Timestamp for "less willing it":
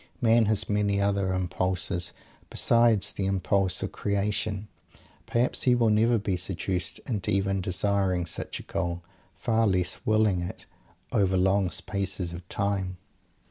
9.67-10.65